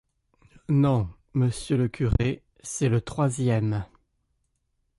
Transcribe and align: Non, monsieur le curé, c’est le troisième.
Non, 0.69 1.11
monsieur 1.35 1.77
le 1.77 1.87
curé, 1.87 2.41
c’est 2.63 2.89
le 2.89 3.01
troisième. 3.01 3.85